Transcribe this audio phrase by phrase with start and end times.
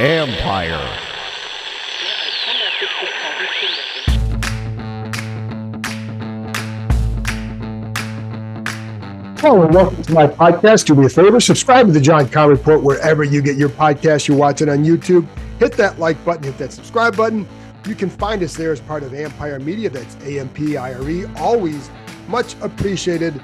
[0.00, 0.78] Ampire.
[9.40, 10.86] Hello and welcome to my podcast.
[10.86, 14.26] Do me a favor, subscribe to the John Keim Report wherever you get your podcast.
[14.26, 15.26] You're watching on YouTube.
[15.58, 17.46] Hit that like button, hit that subscribe button.
[17.86, 19.90] You can find us there as part of Ampire Media.
[19.90, 21.26] That's A M P I R E.
[21.36, 21.90] Always
[22.30, 23.34] much appreciated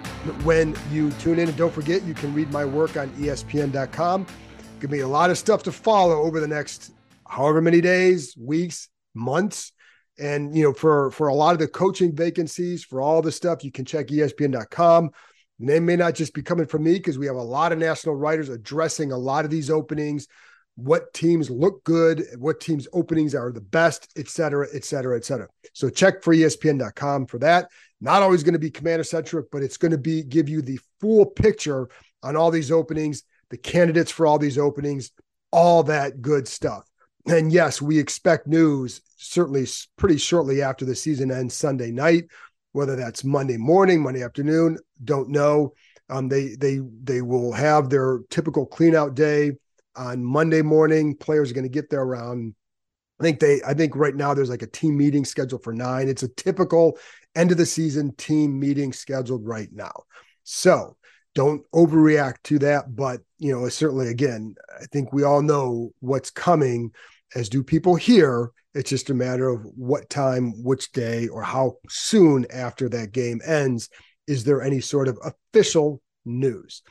[0.45, 1.48] when you tune in.
[1.48, 4.27] And don't forget, you can read my work on ESPN.com.
[4.80, 6.92] Give me a lot of stuff to follow over the next
[7.28, 9.72] however many days, weeks, months.
[10.19, 13.64] And you know, for for a lot of the coaching vacancies, for all the stuff,
[13.64, 15.11] you can check ESPN.com.
[15.58, 18.14] They may not just be coming from me because we have a lot of national
[18.14, 20.28] writers addressing a lot of these openings,
[20.77, 25.24] what teams look good, what teams' openings are the best, et cetera, et cetera, et
[25.24, 25.48] cetera.
[25.72, 27.68] So check for ESPN.com for that.
[28.00, 30.78] Not always going to be commander centric, but it's going to be give you the
[31.00, 31.89] full picture
[32.22, 35.12] on all these openings, the candidates for all these openings,
[35.50, 36.84] all that good stuff.
[37.27, 42.24] And yes, we expect news certainly pretty shortly after the season ends Sunday night
[42.77, 45.72] whether that's Monday morning, Monday afternoon, don't know.
[46.11, 49.52] Um, they they they will have their typical cleanout day
[49.97, 51.17] on Monday morning.
[51.17, 52.55] Players are going to get there around.
[53.19, 53.62] I think they.
[53.67, 56.09] I think right now there's like a team meeting scheduled for nine.
[56.09, 56.98] It's a typical
[57.34, 60.05] end of the season team meeting scheduled right now.
[60.45, 60.97] So
[61.34, 62.95] don't overreact to that.
[62.95, 66.92] But you know, certainly again, I think we all know what's coming,
[67.34, 68.50] as do people here.
[68.75, 73.40] It's just a matter of what time, which day, or how soon after that game
[73.46, 73.89] ends
[74.27, 76.83] is there any sort of official news.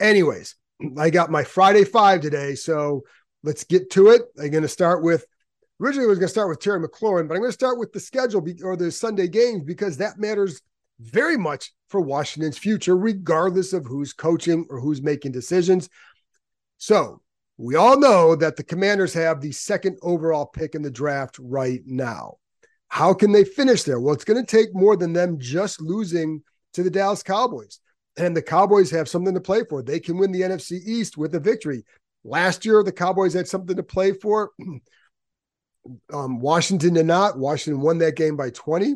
[0.00, 0.56] Anyways,
[0.98, 3.02] I got my Friday five today, so
[3.42, 4.22] let's get to it.
[4.38, 5.24] I'm going to start with
[5.80, 7.92] originally I was going to start with Terry McLaurin, but I'm going to start with
[7.92, 10.60] the schedule or the Sunday games because that matters
[11.00, 15.88] very much for Washington's future, regardless of who's coaching or who's making decisions.
[16.78, 17.22] So
[17.56, 21.80] we all know that the commanders have the second overall pick in the draft right
[21.86, 22.36] now.
[22.88, 24.00] How can they finish there?
[24.00, 26.42] Well, it's going to take more than them just losing
[26.72, 27.80] to the Dallas Cowboys.
[28.16, 29.82] And the Cowboys have something to play for.
[29.82, 31.84] They can win the NFC East with a victory.
[32.24, 34.50] Last year, the Cowboys had something to play for.
[36.12, 37.38] um, Washington did not.
[37.38, 38.94] Washington won that game by 20.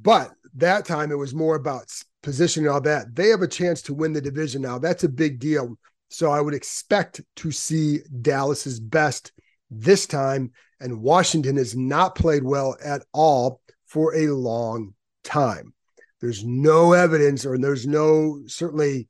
[0.00, 1.92] But that time it was more about
[2.22, 3.14] positioning all that.
[3.14, 4.78] They have a chance to win the division now.
[4.78, 5.76] That's a big deal
[6.08, 9.32] so I would expect to see Dallas's best
[9.70, 10.52] this time.
[10.80, 14.94] And Washington has not played well at all for a long
[15.24, 15.72] time.
[16.20, 19.08] There's no evidence, or there's no certainly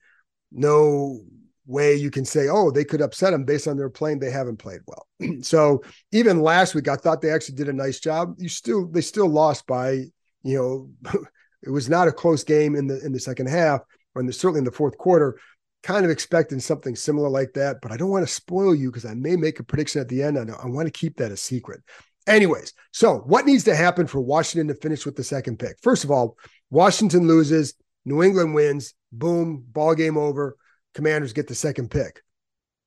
[0.51, 1.21] no
[1.67, 4.19] way you can say, oh, they could upset them based on their playing.
[4.19, 5.07] They haven't played well.
[5.43, 5.83] so
[6.13, 8.35] even last week, I thought they actually did a nice job.
[8.39, 10.05] You still they still lost by,
[10.43, 11.21] you know,
[11.63, 13.81] it was not a close game in the in the second half,
[14.15, 15.39] or in the, certainly in the fourth quarter
[15.87, 19.05] kind of expecting something similar like that, but I don't want to spoil you because
[19.05, 20.37] I may make a prediction at the end.
[20.37, 21.81] I, I want to keep that a secret.
[22.27, 25.77] Anyways, so what needs to happen for Washington to finish with the second pick?
[25.83, 26.37] First of all,
[26.71, 30.57] Washington loses, New England wins, boom, ball game over.
[30.97, 32.23] Commanders get the second pick.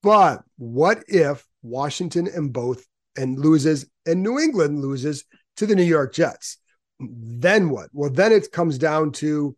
[0.02, 5.26] But what if Washington and both and loses and New England loses
[5.58, 6.58] to the New York Jets?
[7.00, 7.90] Then what?
[7.94, 9.56] Well, then it comes down to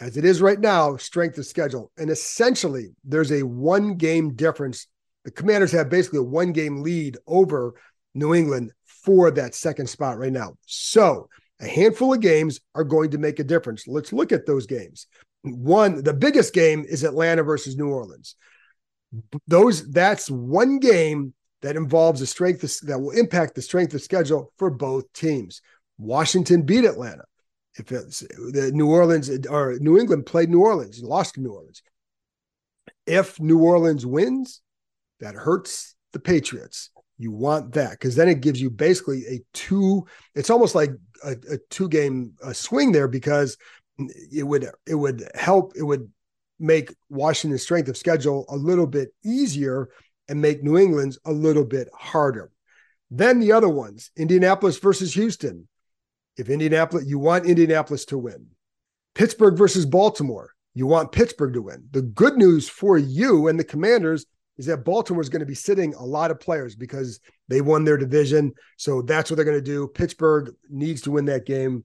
[0.00, 1.92] as it is right now, strength of schedule.
[1.96, 4.88] And essentially, there's a one game difference.
[5.24, 7.74] The commanders have basically a one game lead over
[8.14, 10.56] New England for that second spot right now.
[10.66, 11.28] So
[11.60, 13.86] a handful of games are going to make a difference.
[13.86, 15.06] Let's look at those games.
[15.52, 18.34] One, the biggest game is Atlanta versus New Orleans.
[19.46, 24.52] Those that's one game that involves a strength that will impact the strength of schedule
[24.58, 25.62] for both teams.
[25.98, 27.24] Washington beat Atlanta
[27.78, 31.82] if it's the New Orleans or New England played New Orleans, lost to New Orleans.
[33.06, 34.62] If New Orleans wins,
[35.20, 36.90] that hurts the Patriots.
[37.18, 40.06] You want that because then it gives you basically a two.
[40.34, 40.90] It's almost like
[41.24, 43.56] a, a two game a swing there because
[43.98, 45.72] it would it would help.
[45.76, 46.10] It would
[46.58, 49.88] make Washington's strength of schedule a little bit easier
[50.28, 52.50] and make New England's a little bit harder.
[53.10, 55.68] Then the other ones: Indianapolis versus Houston,
[56.36, 58.48] if Indianapolis, you want Indianapolis to win.
[59.14, 61.88] Pittsburgh versus Baltimore, you want Pittsburgh to win.
[61.90, 64.26] The good news for you and the Commanders
[64.58, 67.84] is that Baltimore is going to be sitting a lot of players because they won
[67.84, 68.52] their division.
[68.76, 69.88] So that's what they're going to do.
[69.88, 71.84] Pittsburgh needs to win that game.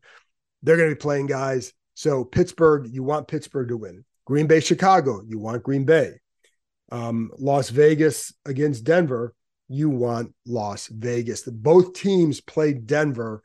[0.64, 1.74] They're going to be playing guys.
[2.02, 4.04] So Pittsburgh, you want Pittsburgh to win.
[4.26, 6.14] Green Bay, Chicago, you want Green Bay.
[6.92, 9.36] Um, Las Vegas against Denver,
[9.70, 11.44] you want Las Vegas.
[11.44, 13.44] Both teams played Denver.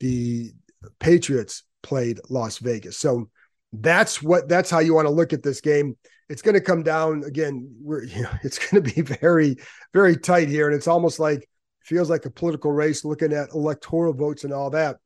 [0.00, 0.50] The
[0.98, 2.98] Patriots played Las Vegas.
[2.98, 3.30] So
[3.72, 5.96] that's what that's how you want to look at this game
[6.28, 7.72] it's going to come down again.
[7.80, 9.56] We're you know it's going to be very
[9.92, 11.48] very tight here, and it's almost like
[11.84, 14.96] feels like a political race looking at electoral votes and all that.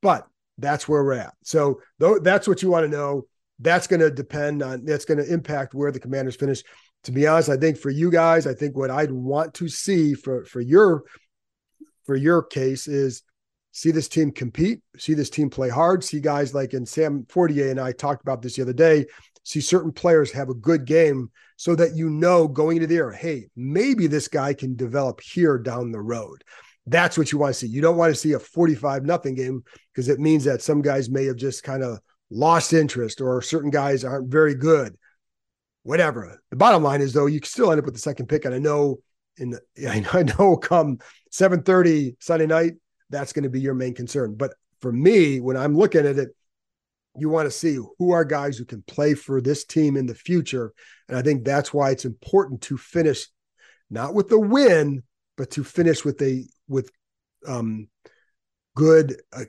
[0.00, 0.28] But
[0.58, 1.34] that's where we're at.
[1.42, 3.26] So that's what you want to know.
[3.60, 6.62] That's going to depend on that's going to impact where the commanders finish.
[7.04, 10.14] To be honest, I think for you guys, I think what I'd want to see
[10.14, 11.04] for for your
[12.04, 13.22] for your case is
[13.72, 17.70] see this team compete, see this team play hard, see guys like and Sam Fortier
[17.70, 19.06] and I talked about this the other day
[19.48, 23.10] see certain players have a good game so that you know going into the year,
[23.10, 26.44] hey, maybe this guy can develop here down the road.
[26.90, 27.66] That's what you want to see.
[27.66, 29.62] You don't want to see a 45 nothing game
[29.92, 31.98] because it means that some guys may have just kind of
[32.30, 34.96] lost interest or certain guys aren't very good.
[35.82, 36.40] Whatever.
[36.50, 38.44] The bottom line is though, you can still end up with the second pick.
[38.44, 38.98] And I know
[39.38, 39.58] in
[39.88, 40.98] I know come
[41.32, 42.74] 7:30 Sunday night,
[43.10, 44.34] that's going to be your main concern.
[44.36, 46.28] But for me, when I'm looking at it,
[47.16, 50.14] you want to see who are guys who can play for this team in the
[50.14, 50.72] future.
[51.08, 53.26] And I think that's why it's important to finish
[53.90, 55.02] not with the win,
[55.38, 56.90] but to finish with a with
[57.46, 57.88] um
[58.76, 59.44] good uh,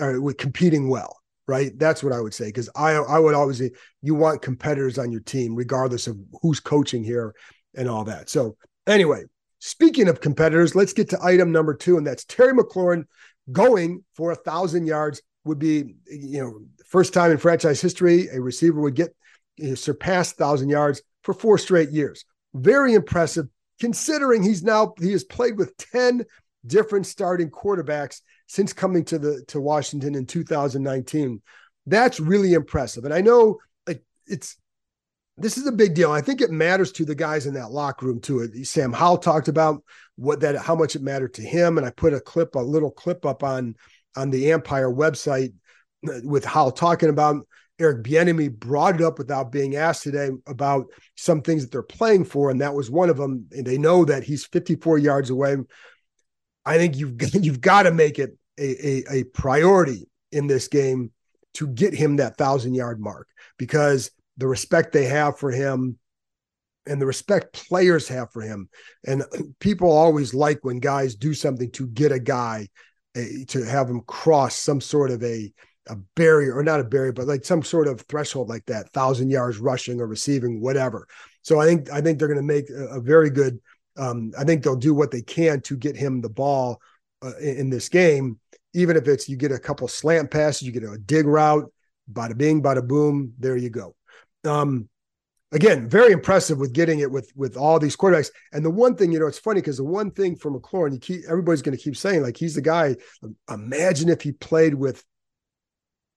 [0.00, 1.16] uh, with competing well.
[1.48, 1.76] Right.
[1.76, 2.46] That's what I would say.
[2.46, 3.70] Because I I would always say
[4.02, 7.34] you want competitors on your team, regardless of who's coaching here
[7.74, 8.28] and all that.
[8.28, 9.24] So anyway,
[9.58, 13.04] speaking of competitors, let's get to item number two, and that's Terry McLaurin
[13.50, 18.40] going for a thousand yards would be, you know, first time in franchise history a
[18.40, 19.14] receiver would get
[19.56, 22.24] you know, surpass thousand yards for four straight years.
[22.54, 23.48] Very impressive,
[23.82, 26.24] considering he's now he has played with ten
[26.64, 31.42] different starting quarterbacks since coming to the to Washington in 2019.
[31.86, 33.58] That's really impressive, and I know
[33.88, 34.56] like it's
[35.36, 36.12] this is a big deal.
[36.12, 38.62] I think it matters to the guys in that locker room too.
[38.62, 39.82] Sam Howell talked about
[40.14, 42.92] what that how much it mattered to him, and I put a clip, a little
[42.92, 43.74] clip up on
[44.14, 45.54] on the Ampire website
[46.04, 47.48] with Howell talking about
[47.82, 50.86] Eric Bieniemy brought it up without being asked today about
[51.16, 53.46] some things that they're playing for, and that was one of them.
[53.50, 55.56] And they know that he's 54 yards away.
[56.64, 61.10] I think you've you've got to make it a, a, a priority in this game
[61.54, 65.98] to get him that thousand yard mark because the respect they have for him
[66.86, 68.68] and the respect players have for him.
[69.06, 69.24] And
[69.60, 72.68] people always like when guys do something to get a guy
[73.16, 75.52] a, to have him cross some sort of a
[75.88, 79.30] a barrier or not a barrier, but like some sort of threshold like that, thousand
[79.30, 81.08] yards rushing or receiving, whatever.
[81.42, 83.60] So I think I think they're going to make a, a, very good.
[83.96, 86.80] Um, I think they'll do what they can to get him the ball
[87.22, 88.38] uh, in, in, this game,
[88.74, 91.70] even if it's you get a couple slant passes, you get a dig route,
[92.10, 93.94] bada bing, bada boom, there you go.
[94.44, 94.88] Um,
[95.52, 98.30] again, very impressive with getting it with with all these quarterbacks.
[98.52, 100.98] And the one thing, you know, it's funny because the one thing for McLaurin, you
[100.98, 102.96] keep everybody's going to keep saying like he's the guy.
[103.50, 105.04] Imagine if he played with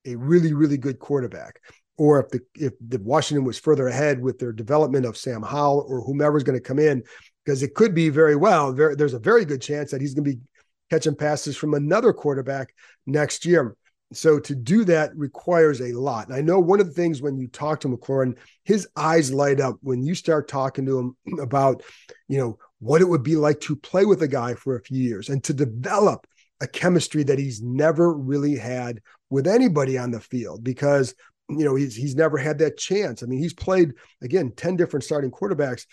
[0.06, 1.60] a really really good quarterback,
[1.98, 5.86] or if the if the Washington was further ahead with their development of Sam Howell
[5.88, 7.04] or whomever's going to come in,
[7.46, 8.74] because it could be very well.
[8.74, 10.42] Very, there's a very good chance that he's going to be
[10.90, 12.74] catching passes from another quarterback
[13.06, 13.76] next year.
[14.14, 16.28] So to do that requires a lot.
[16.28, 19.60] And I know one of the things when you talk to McLaurin, his eyes light
[19.60, 21.84] up when you start talking to him about,
[22.28, 25.02] you know, what it would be like to play with a guy for a few
[25.02, 26.28] years and to develop
[26.66, 31.16] a chemistry that he's never really had with anybody on the field because
[31.50, 33.24] you know he's he's never had that chance.
[33.24, 35.86] I mean, he's played again 10 different starting quarterbacks.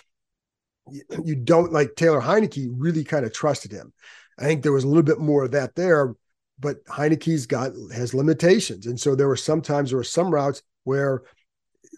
[1.25, 3.93] You don't like Taylor Heinicke really kind of trusted him.
[4.38, 6.14] I think there was a little bit more of that there
[6.62, 11.23] but Heinicke's got has limitations, and so there were sometimes there were some routes where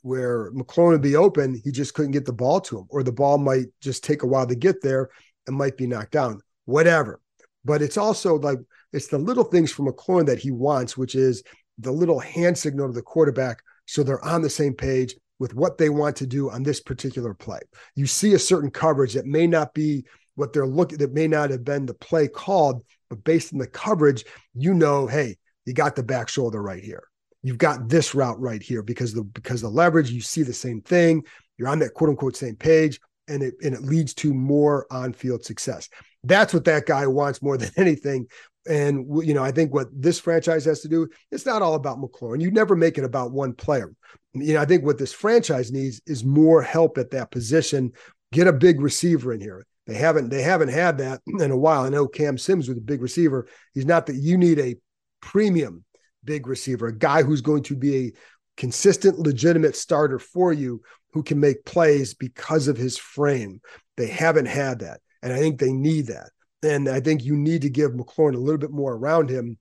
[0.03, 3.13] where McLaurin would be open, he just couldn't get the ball to him, or the
[3.13, 5.11] ball might just take a while to get there
[5.47, 7.21] and might be knocked down, whatever.
[7.65, 8.59] But it's also like
[8.93, 11.43] it's the little things from McLaurin that he wants, which is
[11.79, 15.79] the little hand signal to the quarterback so they're on the same page with what
[15.79, 17.61] they want to do on this particular play.
[17.97, 20.05] You see a certain coverage that may not be
[20.37, 23.67] what they're looking that may not have been the play called, but based on the
[23.67, 27.05] coverage, you know, hey, you got the back shoulder right here.
[27.43, 30.81] You've got this route right here because the because the leverage, you see the same
[30.81, 31.25] thing.
[31.59, 35.45] You're on that quote unquote same page, and it and it leads to more on-field
[35.45, 35.89] success.
[36.25, 38.27] That's what that guy wants more than anything.
[38.67, 41.99] And you know, I think what this franchise has to do, it's not all about
[41.99, 42.41] McLaurin.
[42.41, 43.95] You never make it about one player.
[44.33, 47.93] You know, I think what this franchise needs is more help at that position.
[48.33, 49.67] Get a big receiver in here.
[49.87, 51.83] They haven't they haven't had that in a while.
[51.83, 53.47] I know Cam Sims was a big receiver.
[53.75, 54.77] He's not that you need a
[55.21, 55.85] premium
[56.25, 58.13] big receiver, a guy who's going to be a
[58.57, 60.81] consistent, legitimate starter for you
[61.13, 63.61] who can make plays because of his frame.
[63.97, 65.01] They haven't had that.
[65.25, 66.31] And I think they need that.
[66.63, 69.59] And I think you need to give McLaurin a little bit more around him.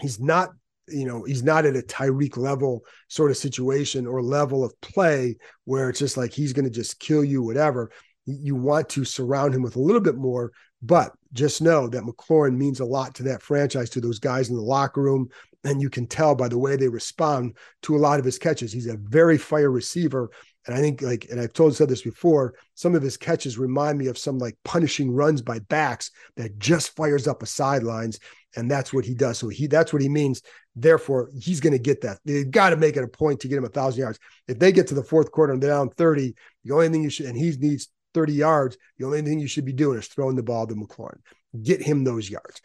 [0.00, 0.50] He's not,
[0.88, 5.36] you know, he's not at a Tyreek level sort of situation or level of play
[5.64, 7.90] where it's just like he's going to just kill you, whatever.
[8.26, 10.50] You want to surround him with a little bit more,
[10.82, 14.56] but just know that McLaurin means a lot to that franchise, to those guys in
[14.56, 15.28] the locker room.
[15.62, 18.72] And you can tell by the way they respond to a lot of his catches.
[18.72, 20.30] He's a very fire receiver.
[20.66, 23.98] And I think, like, and I've told said this before, some of his catches remind
[23.98, 28.18] me of some like punishing runs by backs that just fires up a sidelines.
[28.56, 29.38] And that's what he does.
[29.38, 30.42] So he that's what he means.
[30.76, 32.18] Therefore, he's going to get that.
[32.24, 34.18] They've got to make it a point to get him a thousand yards.
[34.48, 37.10] If they get to the fourth quarter and they're down 30, the only thing you
[37.10, 40.36] should, and he needs 30 yards, the only thing you should be doing is throwing
[40.36, 41.20] the ball to McLaurin.
[41.62, 42.60] Get him those yards.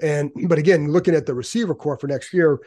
[0.00, 2.60] And but again, looking at the receiver corps for next year,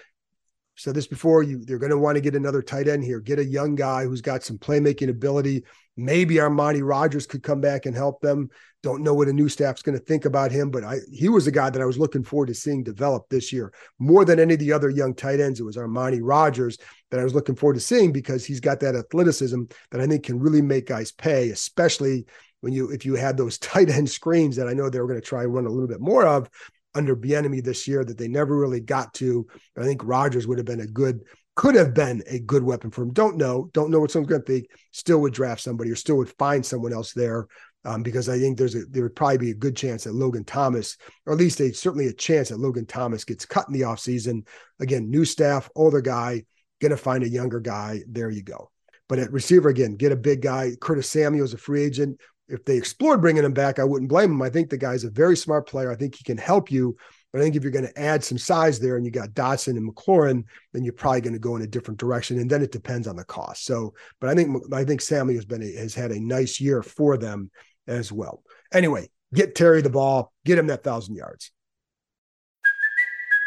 [0.76, 3.40] said this before, you they're going to want to get another tight end here, get
[3.40, 5.64] a young guy who's got some playmaking ability.
[5.98, 8.50] Maybe Armani Rogers could come back and help them.
[8.84, 11.48] Don't know what a new staff's going to think about him, but I he was
[11.48, 14.56] a guy that I was looking forward to seeing develop this year more than any
[14.56, 15.60] of the other young tight ends.
[15.60, 16.78] It was Armani Rogers
[17.10, 20.26] that I was looking forward to seeing because he's got that athleticism that I think
[20.26, 22.26] can really make guys pay, especially
[22.60, 25.22] when you if you had those tight end screens that I know they were going
[25.22, 26.50] to try and run a little bit more of
[26.96, 29.46] under Bieniemy this year that they never really got to.
[29.78, 31.22] I think Rogers would have been a good,
[31.56, 33.14] could have been a good weapon for him.
[33.14, 34.68] Don't know, don't know what someone's going to think.
[34.92, 37.48] Still would draft somebody or still would find someone else there.
[37.84, 40.44] Um, because I think there's a there would probably be a good chance that Logan
[40.44, 40.98] Thomas,
[41.28, 44.48] or at least a certainly a chance that Logan Thomas gets cut in the offseason.
[44.80, 46.46] Again, new staff, older guy,
[46.82, 48.02] gonna find a younger guy.
[48.08, 48.72] There you go.
[49.08, 50.72] But at receiver again, get a big guy.
[50.82, 54.42] Curtis Samuel's a free agent if they explored bringing him back, I wouldn't blame him.
[54.42, 55.92] I think the guy's a very smart player.
[55.92, 56.96] I think he can help you.
[57.32, 59.76] But I think if you're going to add some size there and you got Dotson
[59.76, 62.40] and McLaurin, then you're probably going to go in a different direction.
[62.40, 63.66] And then it depends on the cost.
[63.66, 66.82] So, but I think I think Sammy has been a, has had a nice year
[66.82, 67.52] for them
[67.88, 68.42] as well.
[68.72, 71.52] Anyway, get Terry the ball, get him that thousand yards.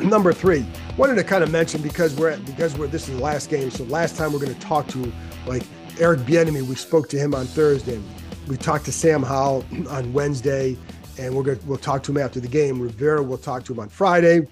[0.00, 0.64] Number three,
[0.96, 3.70] wanted to kind of mention because we're at, because we're this is the last game.
[3.70, 5.12] So last time we're going to talk to
[5.46, 5.64] like
[5.98, 6.62] Eric Bieniemy.
[6.62, 8.00] We spoke to him on Thursday.
[8.46, 10.76] We talked to Sam Howell on Wednesday,
[11.18, 12.80] and we're going to we'll talk to him after the game.
[12.80, 14.46] Rivera will talk to him on Friday,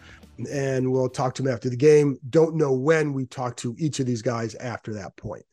[0.51, 2.19] and we'll talk to him after the game.
[2.29, 5.45] Don't know when we talk to each of these guys after that point.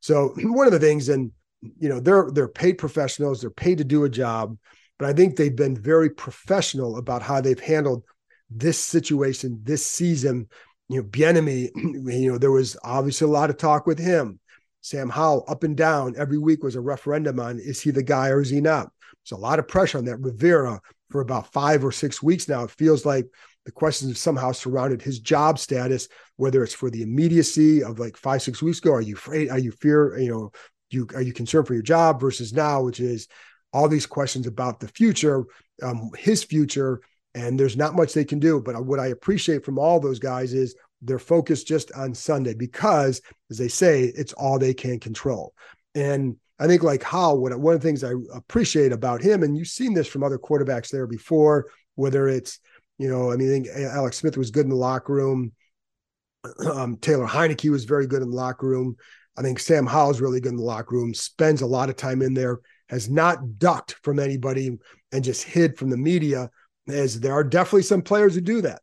[0.00, 1.30] So one of the things, and
[1.78, 3.42] you know, they're they're paid professionals.
[3.42, 4.56] They're paid to do a job,
[4.98, 8.02] but I think they've been very professional about how they've handled
[8.56, 10.48] this situation this season.
[10.88, 11.70] You know, Bieniemy,
[12.22, 14.38] you know, there was obviously a lot of talk with him.
[14.80, 18.30] Sam Howell, up and down, every week was a referendum on is he the guy
[18.30, 18.90] or is he not?
[19.24, 20.18] There's a lot of pressure on that.
[20.18, 20.80] Rivera
[21.10, 22.64] for about five or six weeks now.
[22.64, 23.26] It feels like
[23.64, 28.16] the questions have somehow surrounded his job status, whether it's for the immediacy of like
[28.16, 28.92] five, six weeks ago.
[28.92, 29.50] Are you afraid?
[29.50, 30.18] Are you fear?
[30.18, 30.52] You know,
[30.90, 33.28] you are you concerned for your job versus now, which is
[33.72, 35.44] all these questions about the future,
[35.82, 37.00] um, his future,
[37.34, 38.60] and there's not much they can do.
[38.60, 43.20] But what I appreciate from all those guys is they're focused just on Sunday because,
[43.50, 45.54] as they say, it's all they can control.
[45.94, 49.56] And I think like how what one of the things I appreciate about him, and
[49.56, 52.60] you've seen this from other quarterbacks there before, whether it's
[52.98, 55.52] you know, I mean, I Alex Smith was good in the locker room.
[56.68, 58.96] Um, Taylor Heinicke was very good in the locker room.
[59.36, 61.14] I think Sam Howell's really good in the locker room.
[61.14, 62.58] Spends a lot of time in there.
[62.88, 64.76] Has not ducked from anybody
[65.12, 66.50] and just hid from the media
[66.88, 68.82] as there are definitely some players who do that.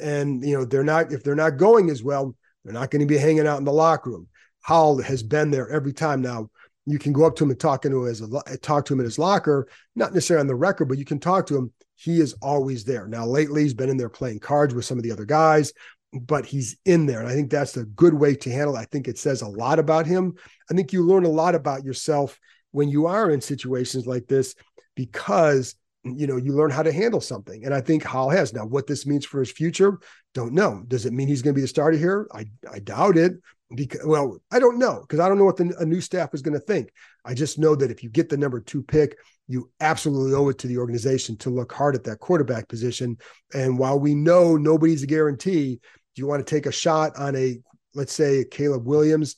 [0.00, 3.06] And you know, they're not if they're not going as well, they're not going to
[3.06, 4.28] be hanging out in the locker room.
[4.62, 6.50] Howell has been there every time now.
[6.86, 9.00] You can go up to him and talk to him as a talk to him
[9.00, 11.72] in his locker, not necessarily on the record, but you can talk to him.
[11.94, 13.06] He is always there.
[13.06, 15.72] Now, lately, he's been in there playing cards with some of the other guys,
[16.12, 17.20] but he's in there.
[17.20, 18.80] And I think that's a good way to handle it.
[18.80, 20.34] I think it says a lot about him.
[20.70, 22.38] I think you learn a lot about yourself
[22.72, 24.54] when you are in situations like this
[24.96, 27.64] because you know you learn how to handle something.
[27.64, 28.52] And i think howell has.
[28.52, 29.98] Now what this means for his future
[30.34, 30.82] don't know.
[30.86, 32.28] Does it mean he's going to be the starter here?
[32.32, 33.32] I i doubt it
[33.74, 36.42] because well i don't know because i don't know what the, a new staff is
[36.42, 36.90] going to think.
[37.24, 39.16] I just know that if you get the number two pick
[39.46, 43.18] you absolutely owe it to the organization to look hard at that quarterback position.
[43.52, 45.80] And while we know nobody's a guarantee
[46.14, 47.58] do you want to take a shot on a
[47.94, 49.36] let's say caleb williams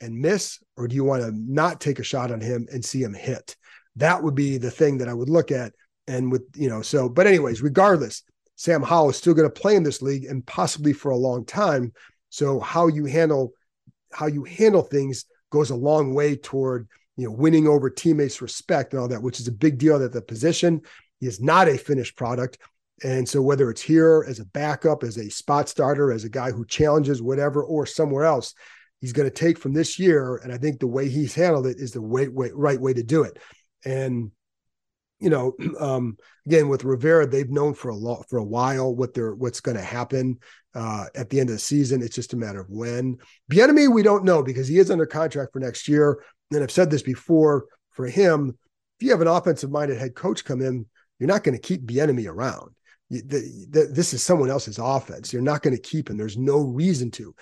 [0.00, 0.58] and miss?
[0.76, 3.56] Or do you want to not take a shot on him and see him hit?
[3.96, 5.72] That would be the thing that i would look at
[6.08, 8.22] and with you know so but anyways regardless
[8.56, 11.44] sam howell is still going to play in this league and possibly for a long
[11.44, 11.92] time.
[12.30, 13.52] So how you handle
[14.12, 18.92] how you handle things goes a long way toward you know winning over teammates respect
[18.92, 20.80] and all that which is a big deal that the position
[21.20, 22.58] is not a finished product.
[23.04, 26.50] And so whether it's here as a backup as a spot starter as a guy
[26.50, 28.54] who challenges whatever or somewhere else
[29.00, 30.36] he's going to take from this year.
[30.36, 33.02] And i think the way he's handled it is the way, way right way to
[33.02, 33.38] do it.
[33.84, 34.30] And
[35.18, 39.14] you know, um, again with Rivera, they've known for a lot for a while what
[39.14, 40.38] they're what's going to happen
[40.74, 42.02] uh, at the end of the season.
[42.02, 43.18] It's just a matter of when.
[43.50, 46.22] Bieniemy, we don't know because he is under contract for next year.
[46.52, 47.66] And I've said this before.
[47.92, 48.58] For him,
[48.98, 50.84] if you have an offensive minded head coach come in,
[51.18, 52.74] you're not going to keep Bieniemy around.
[53.08, 55.32] You, the, the, this is someone else's offense.
[55.32, 56.18] You're not going to keep him.
[56.18, 57.34] There's no reason to.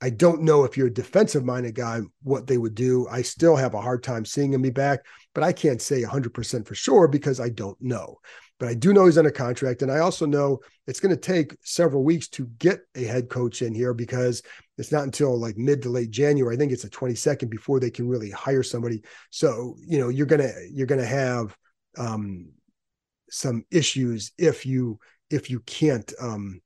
[0.00, 3.06] I don't know if you're a defensive minded guy, what they would do.
[3.08, 5.00] I still have a hard time seeing him be back,
[5.34, 8.18] but I can't say 100% for sure because I don't know.
[8.58, 9.82] But I do know he's under contract.
[9.82, 13.62] And I also know it's going to take several weeks to get a head coach
[13.62, 14.42] in here because
[14.76, 16.54] it's not until like mid to late January.
[16.54, 19.02] I think it's the 22nd before they can really hire somebody.
[19.30, 21.56] So, you know, you're going to, you're going to have
[21.96, 22.50] um,
[23.30, 24.98] some issues if you,
[25.30, 26.60] if you can't, um,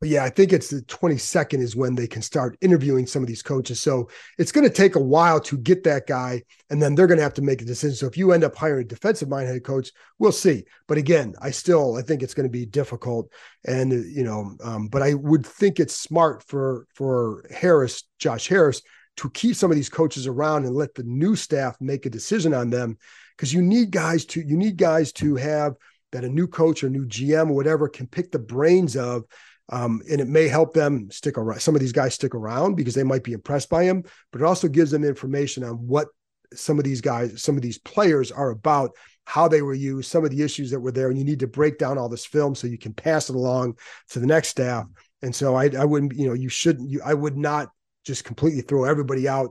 [0.00, 3.28] but yeah, I think it's the 22nd is when they can start interviewing some of
[3.28, 3.82] these coaches.
[3.82, 4.08] So
[4.38, 7.22] it's going to take a while to get that guy, and then they're going to
[7.22, 7.96] have to make a decision.
[7.96, 10.64] So if you end up hiring a defensive mind head coach, we'll see.
[10.88, 13.30] But again, I still I think it's going to be difficult,
[13.66, 18.80] and you know, um, but I would think it's smart for for Harris, Josh Harris,
[19.18, 22.54] to keep some of these coaches around and let the new staff make a decision
[22.54, 22.96] on them
[23.36, 25.74] because you need guys to you need guys to have
[26.12, 29.24] that a new coach or new GM or whatever can pick the brains of
[29.70, 31.60] um, and it may help them stick around.
[31.60, 34.02] Some of these guys stick around because they might be impressed by him,
[34.32, 36.08] but it also gives them information on what
[36.52, 38.90] some of these guys, some of these players are about,
[39.24, 41.08] how they were used, some of the issues that were there.
[41.08, 43.78] And you need to break down all this film so you can pass it along
[44.08, 44.86] to the next staff.
[45.22, 47.68] And so I, I wouldn't, you know, you shouldn't, you, I would not
[48.04, 49.50] just completely throw everybody out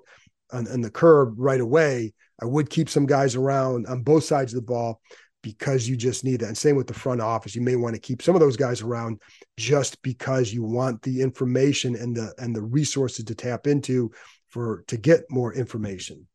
[0.51, 2.13] on, on the curb right away.
[2.41, 4.99] I would keep some guys around on both sides of the ball
[5.41, 6.47] because you just need that.
[6.47, 7.55] And same with the front office.
[7.55, 9.21] You may want to keep some of those guys around
[9.57, 14.11] just because you want the information and the and the resources to tap into
[14.49, 16.27] for to get more information.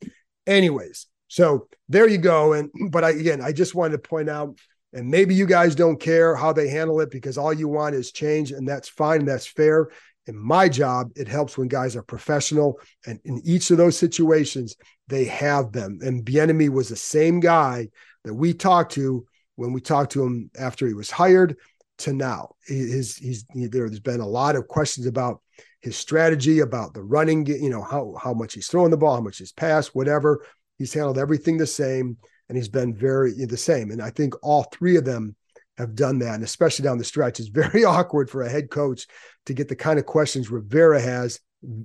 [0.46, 2.52] Anyways, so there you go.
[2.52, 4.58] And but I again, I just wanted to point out,
[4.92, 8.12] and maybe you guys don't care how they handle it because all you want is
[8.12, 9.88] change, and that's fine, and that's fair.
[10.26, 14.74] In my job, it helps when guys are professional, and in each of those situations,
[15.08, 15.98] they have them.
[16.00, 17.88] And Bieniemy was the same guy
[18.24, 21.56] that we talked to when we talked to him after he was hired
[21.98, 22.54] to now.
[22.66, 25.40] His, he's, there's been a lot of questions about
[25.80, 29.20] his strategy, about the running, you know, how, how much he's throwing the ball, how
[29.20, 30.44] much he's passed, whatever.
[30.78, 32.16] He's handled everything the same
[32.48, 33.90] and he's been very the same.
[33.90, 35.36] And I think all three of them
[35.78, 36.34] have done that.
[36.34, 39.06] And especially down the stretch, it's very awkward for a head coach
[39.46, 41.40] to get the kind of questions Rivera has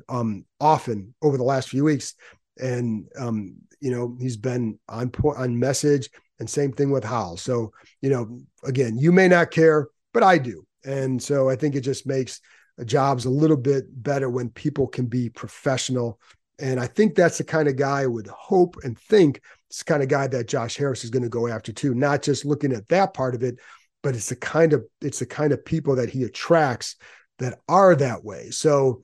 [0.08, 2.15] um, often over the last few weeks.
[2.58, 7.38] And, um, you know, he's been on point, on message and same thing with Howell.
[7.38, 7.71] So,
[8.02, 10.65] you know, again, you may not care, but I do.
[10.86, 12.39] And so I think it just makes
[12.86, 16.19] jobs a little bit better when people can be professional.
[16.60, 19.86] And I think that's the kind of guy I would hope and think it's the
[19.86, 22.73] kind of guy that Josh Harris is going to go after too, not just looking
[22.73, 23.60] at that part of it,
[24.02, 26.95] but it's the kind of it's the kind of people that he attracts
[27.39, 28.49] that are that way.
[28.49, 29.02] So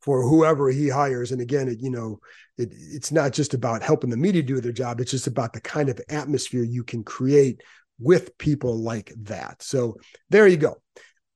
[0.00, 1.32] for whoever he hires.
[1.32, 2.20] And again, it, you know,
[2.56, 5.00] it, it's not just about helping the media do their job.
[5.00, 7.62] It's just about the kind of atmosphere you can create
[7.98, 9.62] with people like that.
[9.62, 9.96] So
[10.30, 10.76] there you go.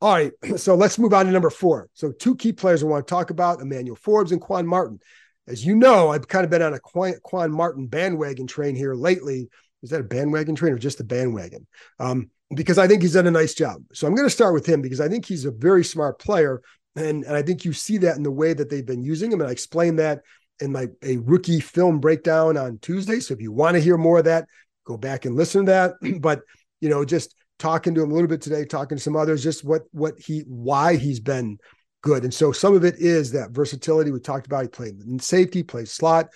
[0.00, 0.32] All right.
[0.56, 1.88] So let's move on to number four.
[1.94, 5.00] So two key players I want to talk about, Emmanuel Forbes and Quan Martin.
[5.46, 9.50] As you know, I've kind of been on a Quan, Martin bandwagon train here lately
[9.84, 11.66] is that a bandwagon train or just a bandwagon?
[12.00, 13.82] Um, because I think he's done a nice job.
[13.92, 16.62] So I'm going to start with him because I think he's a very smart player.
[16.96, 19.40] And, and I think you see that in the way that they've been using him.
[19.40, 20.22] And I explained that
[20.60, 23.20] in my a rookie film breakdown on Tuesday.
[23.20, 24.46] So if you want to hear more of that,
[24.84, 26.20] go back and listen to that.
[26.20, 26.42] but
[26.80, 29.64] you know, just talking to him a little bit today, talking to some others, just
[29.64, 31.58] what what he why he's been
[32.02, 32.22] good.
[32.22, 34.62] And so some of it is that versatility we talked about.
[34.62, 36.28] He played in safety, plays slot.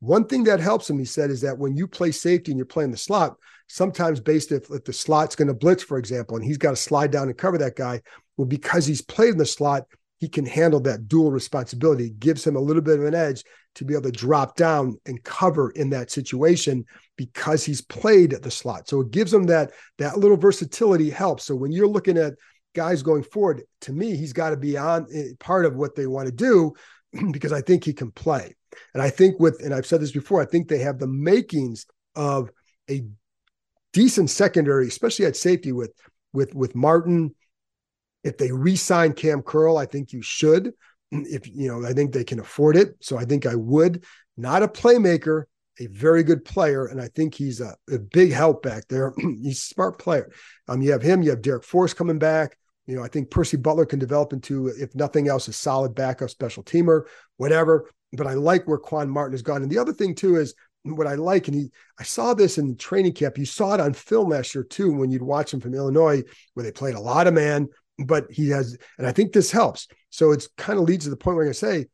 [0.00, 2.66] One thing that helps him, he said, is that when you play safety and you're
[2.66, 6.44] playing the slot, sometimes based if, if the slot's going to blitz, for example, and
[6.44, 8.00] he's got to slide down and cover that guy,
[8.36, 9.86] well, because he's played in the slot,
[10.18, 12.06] he can handle that dual responsibility.
[12.06, 14.96] It gives him a little bit of an edge to be able to drop down
[15.04, 16.84] and cover in that situation
[17.16, 18.88] because he's played the slot.
[18.88, 21.44] So it gives him that that little versatility helps.
[21.44, 22.34] So when you're looking at
[22.74, 26.06] guys going forward, to me, he's got to be on eh, part of what they
[26.06, 26.72] want to do
[27.32, 28.54] because I think he can play.
[28.94, 31.86] And I think with, and I've said this before, I think they have the makings
[32.14, 32.50] of
[32.90, 33.04] a
[33.92, 35.92] decent secondary, especially at safety with
[36.32, 37.34] with with Martin.
[38.26, 40.72] If they re-sign Cam Curl, I think you should.
[41.12, 42.96] If you know, I think they can afford it.
[43.00, 44.04] So I think I would.
[44.36, 45.44] Not a playmaker,
[45.78, 49.14] a very good player, and I think he's a, a big help back there.
[49.42, 50.32] he's a smart player.
[50.68, 52.58] Um, you have him, you have Darrick Forrest coming back.
[52.86, 56.30] You know, I think Percy Butler can develop into, if nothing else, a solid backup
[56.30, 57.02] special teamer,
[57.36, 57.88] whatever.
[58.12, 59.62] But I like where Quan Martin has gone.
[59.62, 62.68] And the other thing too is what I like, and he, I saw this in
[62.68, 63.38] the training camp.
[63.38, 66.22] You saw it on film last year too when you'd watch him from Illinois,
[66.54, 67.68] where they played a lot of man.
[67.98, 69.88] But he has, and I think this helps.
[70.10, 71.86] So it's kind of leads to the point where I say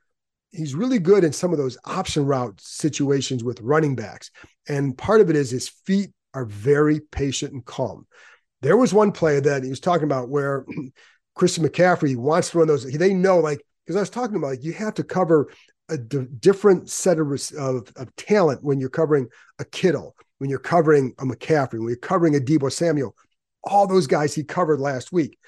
[0.51, 4.31] he's really good in some of those option route situations with running backs.
[4.69, 8.07] And part of it is his feet are very patient and calm.
[8.61, 10.65] There was one play that he was talking about where
[11.35, 12.91] Christian McCaffrey wants to run those.
[12.91, 15.49] They know, like, because I was talking about, like, you have to cover
[15.89, 20.59] a d- different set of, of, of talent when you're covering a Kittle, when you're
[20.59, 23.17] covering a McCaffrey, when you're covering a Deebo Samuel,
[23.65, 25.39] all those guys he covered last week.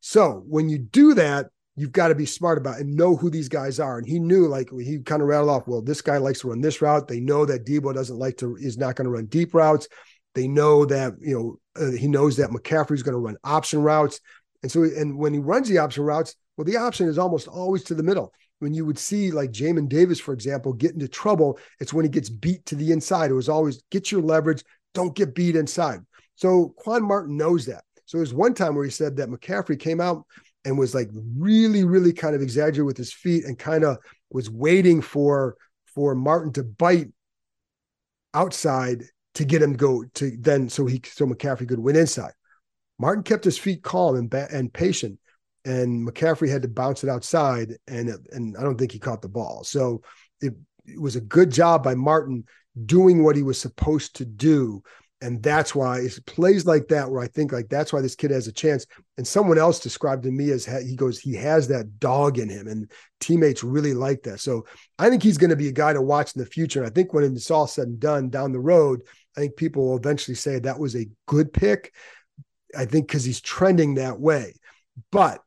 [0.00, 3.30] So when you do that, you've got to be smart about it and know who
[3.30, 3.98] these guys are.
[3.98, 6.60] And he knew, like he kind of rattled off, well, this guy likes to run
[6.60, 7.08] this route.
[7.08, 9.88] They know that Deebo doesn't like to, is not going to run deep routes.
[10.34, 14.20] They know that, you know, uh, he knows that McCaffrey's going to run option routes.
[14.62, 17.84] And so, and when he runs the option routes, well, the option is almost always
[17.84, 18.32] to the middle.
[18.58, 22.10] When you would see like Jamin Davis, for example, get into trouble, it's when he
[22.10, 23.30] gets beat to the inside.
[23.30, 26.00] It was always get your leverage, don't get beat inside.
[26.34, 27.84] So Quan Martin knows that.
[28.10, 30.26] So there's one time where he said that McCaffrey came out
[30.64, 33.98] and was like really, really kind of exaggerated with his feet and kind of
[34.32, 35.56] was waiting for
[35.94, 37.06] for Martin to bite
[38.34, 42.32] outside to get him go to then so he so McCaffrey could win inside.
[42.98, 45.16] Martin kept his feet calm and and patient,
[45.64, 49.28] and McCaffrey had to bounce it outside, and and I don't think he caught the
[49.28, 49.62] ball.
[49.62, 50.02] So
[50.40, 52.42] it, it was a good job by Martin
[52.86, 54.82] doing what he was supposed to do
[55.22, 58.30] and that's why it's plays like that where I think like that's why this kid
[58.30, 58.86] has a chance.
[59.18, 62.68] And someone else described to me as he goes, he has that dog in him,
[62.68, 64.40] and teammates really like that.
[64.40, 64.64] So
[64.98, 66.80] I think he's going to be a guy to watch in the future.
[66.80, 69.02] And I think when it's all said and done down the road,
[69.36, 71.92] I think people will eventually say that was a good pick.
[72.76, 74.54] I think because he's trending that way,
[75.12, 75.40] but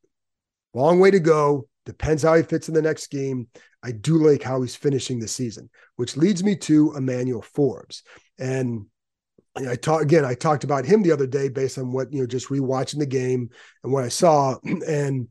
[0.74, 1.68] long way to go.
[1.86, 3.48] Depends how he fits in the next game.
[3.84, 8.04] I do like how he's finishing the season, which leads me to Emmanuel Forbes.
[8.40, 8.86] And
[9.56, 10.26] I talk again.
[10.26, 13.06] I talked about him the other day based on what you know, just rewatching the
[13.06, 13.50] game
[13.84, 14.58] and what I saw.
[14.88, 15.28] And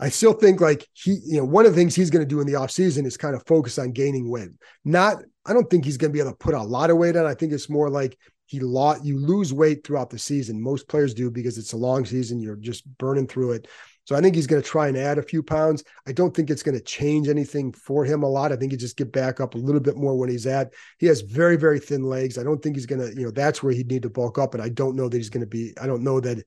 [0.00, 2.40] I still think like he, you know, one of the things he's going to do
[2.40, 4.50] in the offseason is kind of focus on gaining weight.
[4.84, 7.16] Not, I don't think he's going to be able to put a lot of weight
[7.16, 7.26] on.
[7.26, 10.62] I think it's more like he lost, you lose weight throughout the season.
[10.62, 12.40] Most players do because it's a long season.
[12.40, 13.68] You're just burning through it.
[14.08, 15.84] So I think he's going to try and add a few pounds.
[16.06, 18.52] I don't think it's going to change anything for him a lot.
[18.52, 20.72] I think he just get back up a little bit more when he's at.
[20.98, 22.38] He has very, very thin legs.
[22.38, 24.54] I don't think he's going to, you know, that's where he'd need to bulk up.
[24.54, 26.42] And I don't know that he's going to be, I don't know that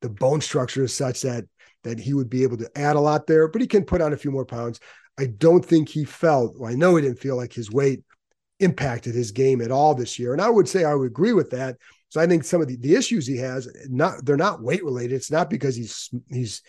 [0.00, 1.44] the bone structure is such that
[1.84, 4.14] that he would be able to add a lot there, but he can put on
[4.14, 4.80] a few more pounds.
[5.18, 8.04] I don't think he felt, well, I know he didn't feel like his weight
[8.58, 10.32] impacted his game at all this year.
[10.32, 11.76] And I would say I would agree with that.
[12.08, 15.14] So I think some of the, the issues he has, not they're not weight related.
[15.14, 16.62] It's not because he's he's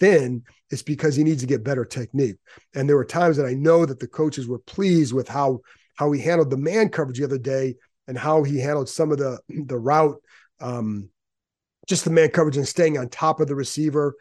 [0.00, 0.42] thin.
[0.70, 2.36] It's because he needs to get better technique.
[2.74, 5.60] And there were times that I know that the coaches were pleased with how
[5.96, 7.74] how he handled the man coverage the other day
[8.06, 10.20] and how he handled some of the the route,
[10.60, 11.08] um,
[11.88, 14.14] just the man coverage and staying on top of the receiver.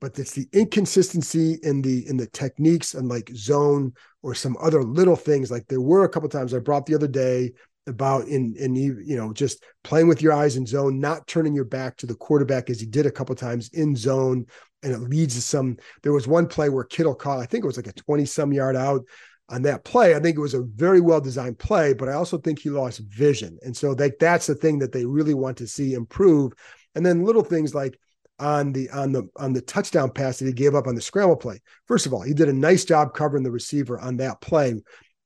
[0.00, 3.92] But it's the inconsistency in the in the techniques and like zone
[4.22, 5.50] or some other little things.
[5.50, 7.52] Like there were a couple times I brought the other day
[7.86, 11.64] about in in you know just playing with your eyes in zone, not turning your
[11.64, 14.46] back to the quarterback as he did a couple times in zone,
[14.82, 15.76] and it leads to some.
[16.02, 18.52] There was one play where Kittle caught, I think it was like a twenty some
[18.52, 19.02] yard out.
[19.48, 20.14] on that play.
[20.14, 23.00] I think it was a very well designed play, but I also think he lost
[23.00, 23.58] vision.
[23.62, 26.52] And so that that's the thing that they really want to see improve.
[26.94, 27.98] And then little things like
[28.38, 31.36] on the on the on the touchdown pass that he gave up on the scramble
[31.36, 31.60] play.
[31.86, 34.74] First of all, he did a nice job covering the receiver on that play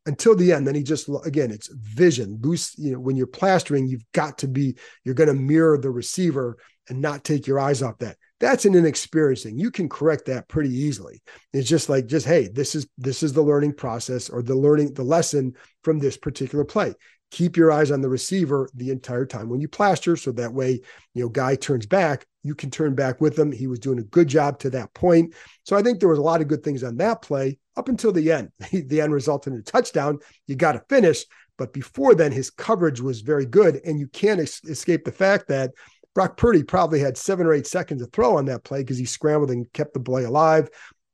[0.06, 0.66] until the end.
[0.66, 2.38] Then he just again, it's vision.
[2.42, 5.90] Loose, you know, when you're plastering, you've got to be, you're going to mirror the
[5.90, 6.56] receiver
[6.88, 8.16] and not take your eyes off that.
[8.38, 9.58] That's an inexperienced thing.
[9.58, 11.22] You can correct that pretty easily.
[11.52, 14.92] It's just like, just hey, this is this is the learning process or the learning,
[14.92, 16.92] the lesson from this particular play.
[17.30, 20.80] Keep your eyes on the receiver the entire time when you plaster, so that way,
[21.12, 23.50] you know, guy turns back, you can turn back with him.
[23.50, 25.34] He was doing a good job to that point.
[25.64, 28.12] So I think there was a lot of good things on that play up until
[28.12, 28.50] the end.
[28.72, 30.20] the end resulted in a touchdown.
[30.46, 31.24] You got to finish.
[31.58, 33.80] But before then, his coverage was very good.
[33.84, 35.72] And you can't es- escape the fact that
[36.14, 39.04] Brock Purdy probably had seven or eight seconds to throw on that play because he
[39.04, 40.68] scrambled and kept the play alive.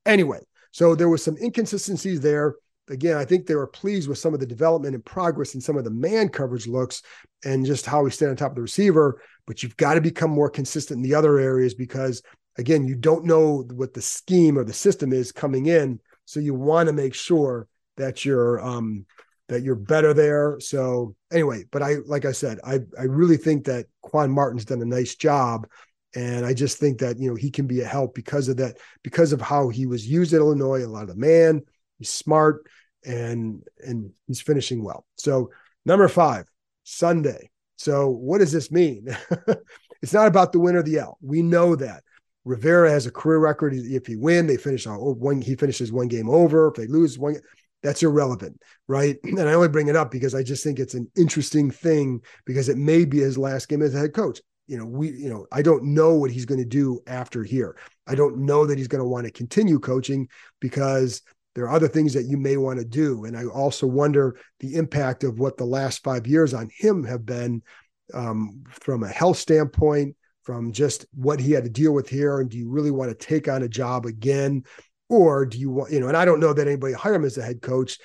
[0.04, 2.56] Anyway, so there was some inconsistencies there.
[2.90, 5.76] Again, I think they were pleased with some of the development and progress in some
[5.76, 7.02] of the man coverage looks
[7.44, 9.20] and just how we stand on top of the receiver.
[9.46, 12.22] But you've got to become more consistent in the other areas because,
[12.58, 16.00] again, you don't know what the scheme or the system is coming in.
[16.24, 19.06] So you want to make sure that you're um,
[19.48, 20.58] that you're better there.
[20.60, 24.82] So anyway, but I like I said, I I really think that Quan Martin's done
[24.82, 25.66] a nice job.
[26.14, 28.78] And I just think that you know he can be a help because of that,
[29.02, 30.84] because of how he was used at Illinois.
[30.84, 31.62] A lot of the man,
[32.02, 32.66] he's smart,
[33.04, 35.06] and and he's finishing well.
[35.16, 35.50] So
[35.84, 36.46] number five,
[36.84, 37.50] Sunday.
[37.76, 39.08] So what does this mean?
[40.02, 41.18] it's not about the win or the L.
[41.20, 42.02] We know that.
[42.44, 43.72] Rivera has a career record.
[43.74, 45.40] If he win, they finish on one.
[45.40, 46.68] He finishes one game over.
[46.68, 47.36] If they lose one,
[47.82, 49.16] that's irrelevant, right?
[49.24, 52.68] And I only bring it up because I just think it's an interesting thing because
[52.68, 54.40] it may be his last game as a head coach.
[54.66, 57.76] You know, we, you know, I don't know what he's going to do after here.
[58.06, 60.28] I don't know that he's going to want to continue coaching
[60.60, 61.22] because
[61.54, 63.24] there are other things that you may want to do.
[63.24, 67.26] And I also wonder the impact of what the last five years on him have
[67.26, 67.62] been
[68.14, 72.40] um, from a health standpoint, from just what he had to deal with here.
[72.40, 74.64] And do you really want to take on a job again?
[75.08, 77.36] Or do you want, you know, and I don't know that anybody hire him as
[77.36, 77.98] a head coach.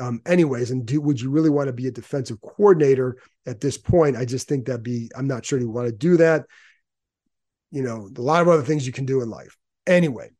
[0.00, 3.76] Um, anyways, and do would you really want to be a defensive coordinator at this
[3.76, 4.16] point?
[4.16, 6.46] I just think that'd be, I'm not sure you want to do that.
[7.70, 9.56] You know, a lot of other things you can do in life.
[9.86, 10.30] Anyway,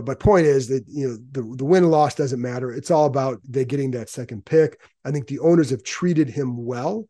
[0.00, 2.72] but my point is that you know the, the win loss doesn't matter.
[2.72, 4.80] It's all about they getting that second pick.
[5.04, 7.06] I think the owners have treated him well.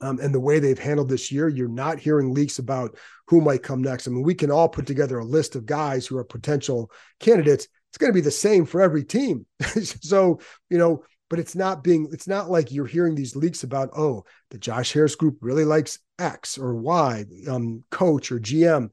[0.00, 2.96] Um, and the way they've handled this year, you're not hearing leaks about
[3.28, 4.06] who might come next.
[4.06, 6.90] I mean, we can all put together a list of guys who are potential
[7.20, 7.68] candidates.
[7.88, 9.46] It's going to be the same for every team.
[9.62, 13.90] so, you know, but it's not being, it's not like you're hearing these leaks about,
[13.96, 18.90] oh, the Josh Harris group really likes X or Y, um, coach or GM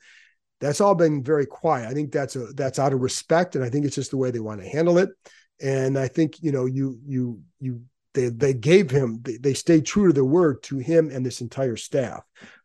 [0.62, 1.90] that's all been very quiet.
[1.90, 4.32] I think that's a that's out of respect, and I think it's just the way
[4.32, 5.10] they want to handle it.
[5.60, 7.82] And I think you know you you you
[8.14, 11.42] they they gave him they, they stayed true to their word to him and this
[11.42, 12.24] entire staff.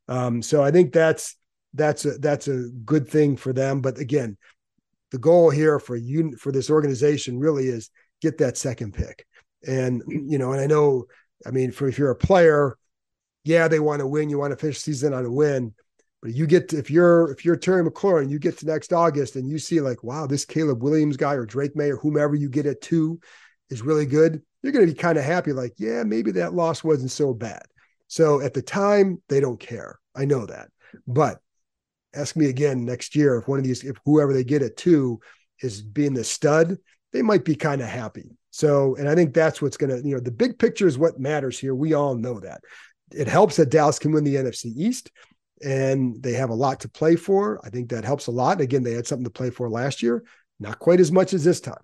[0.08, 1.36] Um, so I think that's
[1.72, 3.80] that's a that's a good thing for them.
[3.80, 4.36] But again,
[5.10, 9.26] the goal here for you for this organization really is get that second pick.
[9.66, 11.06] And you know, and I know,
[11.46, 12.76] I mean, for if you're a player,
[13.42, 14.28] yeah, they want to win.
[14.28, 15.72] You want to finish season on a win
[16.26, 19.36] but you get to, if you're if you're Terry McLaurin, you get to next August
[19.36, 22.48] and you see like, wow, this Caleb Williams guy or Drake Maye or whomever you
[22.48, 23.20] get at two
[23.70, 24.42] is really good.
[24.60, 27.62] You're going to be kind of happy, like, yeah, maybe that loss wasn't so bad.
[28.08, 30.00] So at the time, they don't care.
[30.16, 30.68] I know that.
[31.06, 31.38] But
[32.12, 35.20] ask me again next year if one of these, if whoever they get at two
[35.62, 36.76] is being the stud,
[37.12, 38.36] they might be kind of happy.
[38.50, 41.20] So, and I think that's what's going to, you know, the big picture is what
[41.20, 41.76] matters here.
[41.76, 42.62] We all know that.
[43.12, 45.12] It helps that Dallas can win the NFC East
[45.64, 47.60] and they have a lot to play for.
[47.64, 48.60] I think that helps a lot.
[48.60, 50.24] Again, they had something to play for last year,
[50.60, 51.82] not quite as much as this time.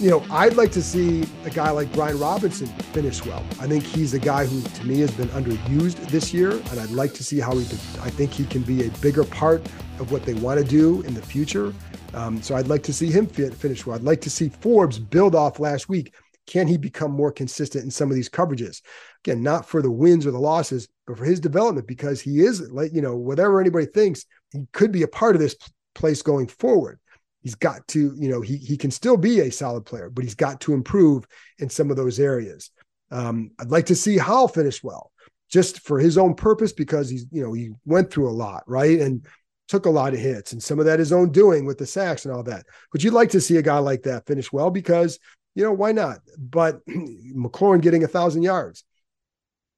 [0.00, 3.44] You know, I'd like to see a guy like Brian Robinson finish well.
[3.60, 6.90] I think he's a guy who, to me, has been underused this year, and I'd
[6.90, 7.64] like to see how he.
[7.64, 9.64] Could, I think he can be a bigger part
[10.00, 11.72] of what they want to do in the future.
[12.12, 13.96] Um, so I'd like to see him finish well.
[13.96, 16.12] I'd like to see Forbes build off last week.
[16.46, 18.82] Can he become more consistent in some of these coverages?
[19.24, 22.70] Again, not for the wins or the losses, but for his development because he is
[22.70, 25.56] like, you know, whatever anybody thinks, he could be a part of this
[25.94, 26.98] place going forward.
[27.42, 30.34] He's got to, you know, he he can still be a solid player, but he's
[30.34, 31.26] got to improve
[31.58, 32.70] in some of those areas.
[33.10, 35.12] Um, I'd like to see Howell finish well,
[35.50, 38.98] just for his own purpose, because he's, you know, he went through a lot, right?
[38.98, 39.26] And
[39.68, 42.24] took a lot of hits, and some of that his own doing with the sacks
[42.24, 42.66] and all that.
[42.92, 45.18] But you'd like to see a guy like that finish well because,
[45.54, 46.18] you know, why not?
[46.38, 48.84] But McLaurin getting a thousand yards,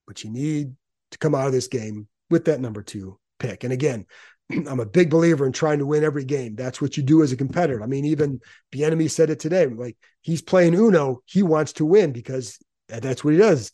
[0.06, 0.74] but you need
[1.10, 3.64] to come out of this game with that number two pick.
[3.64, 4.06] And again,
[4.50, 6.54] I'm a big believer in trying to win every game.
[6.54, 7.82] That's what you do as a competitor.
[7.82, 8.40] I mean, even
[8.72, 9.66] Bieniemy said it today.
[9.66, 12.58] Like he's playing Uno, he wants to win because
[12.88, 13.72] that's what he does.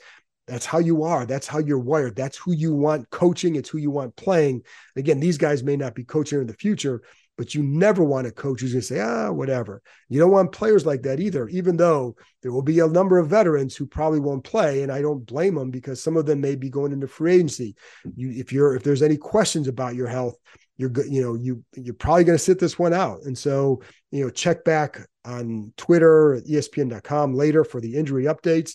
[0.48, 1.24] That's how you are.
[1.24, 2.16] That's how you're wired.
[2.16, 3.54] That's who you want coaching.
[3.54, 4.62] It's who you want playing.
[4.96, 7.02] Again, these guys may not be coaching in the future,
[7.38, 9.82] but you never want a coach who's going to say, ah, whatever.
[10.08, 13.28] You don't want players like that either, even though there will be a number of
[13.28, 14.82] veterans who probably won't play.
[14.82, 17.74] And I don't blame them because some of them may be going into free agency.
[18.14, 20.36] You, if you're, if there's any questions about your health,
[20.76, 23.22] you're you know, you, you're probably going to sit this one out.
[23.22, 28.74] And so, you know, check back on Twitter, ESPN.com later for the injury updates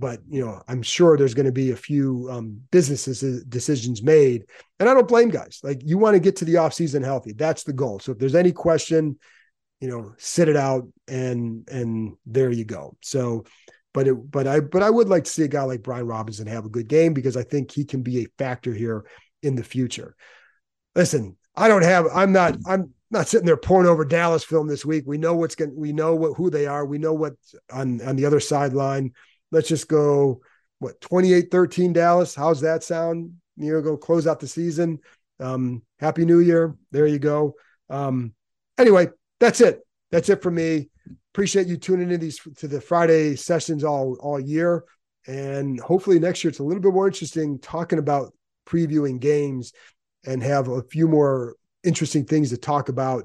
[0.00, 4.02] but you know i'm sure there's going to be a few um, businesses uh, decisions
[4.02, 4.44] made
[4.80, 7.62] and i don't blame guys like you want to get to the offseason healthy that's
[7.62, 9.16] the goal so if there's any question
[9.80, 13.44] you know sit it out and and there you go so
[13.92, 16.46] but it but i but i would like to see a guy like brian robinson
[16.46, 19.04] have a good game because i think he can be a factor here
[19.42, 20.16] in the future
[20.96, 24.84] listen i don't have i'm not i'm not sitting there pouring over Dallas film this
[24.84, 25.02] week.
[25.04, 25.74] We know what's going.
[25.74, 26.86] We know what who they are.
[26.86, 27.32] We know what
[27.72, 29.12] on on the other sideline
[29.50, 30.40] let's just go
[30.78, 32.34] what 28 13 Dallas.
[32.34, 33.34] How's that sound?
[33.56, 34.98] You know, go close out the season.
[35.38, 36.76] Um, happy New Year.
[36.90, 37.54] There you go.
[37.88, 38.34] Um,
[38.78, 39.08] anyway,
[39.38, 39.80] that's it.
[40.10, 40.90] That's it for me.
[41.32, 44.84] Appreciate you tuning in these to the Friday sessions all all year,
[45.26, 48.32] and hopefully next year it's a little bit more interesting talking about
[48.66, 49.72] previewing games
[50.26, 53.24] and have a few more interesting things to talk about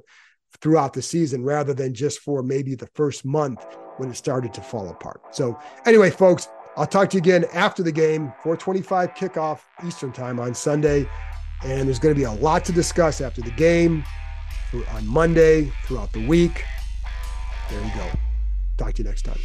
[0.62, 3.66] throughout the season rather than just for maybe the first month
[3.98, 5.22] when it started to fall apart.
[5.32, 10.40] So, anyway, folks, I'll talk to you again after the game, 425 kickoff Eastern time
[10.40, 11.08] on Sunday.
[11.64, 14.04] And there's going to be a lot to discuss after the game,
[14.94, 16.64] on Monday, throughout the week.
[17.70, 18.10] There you go.
[18.78, 19.40] Talk to you next time.